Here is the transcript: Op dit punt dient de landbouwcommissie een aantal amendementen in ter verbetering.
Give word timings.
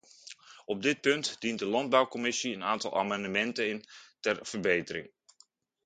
Op 0.65 0.81
dit 0.81 1.01
punt 1.01 1.35
dient 1.41 1.59
de 1.59 1.65
landbouwcommissie 1.65 2.53
een 2.53 2.63
aantal 2.63 2.97
amendementen 2.97 3.69
in 3.69 3.83
ter 4.19 4.39
verbetering. 4.45 5.11